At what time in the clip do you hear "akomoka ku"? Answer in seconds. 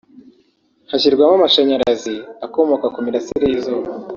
2.45-2.99